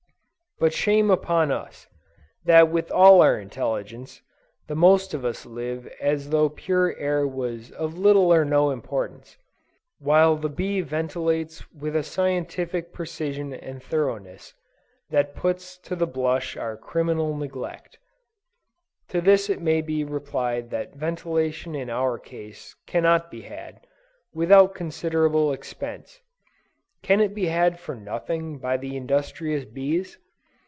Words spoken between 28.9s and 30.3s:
industrious bees?